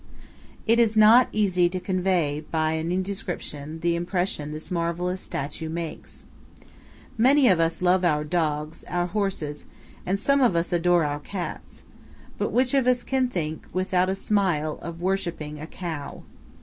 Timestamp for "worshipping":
15.03-15.59